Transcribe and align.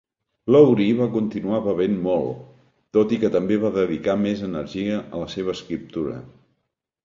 Lowry 0.53 0.87
va 1.01 1.07
continuar 1.15 1.59
bevent 1.65 1.99
molt, 2.07 2.41
tot 2.99 3.15
i 3.17 3.21
que 3.25 3.31
també 3.37 3.61
va 3.67 3.73
dedicar 3.77 4.19
més 4.25 4.45
energia 4.51 4.99
a 5.07 5.23
la 5.25 5.33
seva 5.39 5.59
escriptura. 5.59 6.21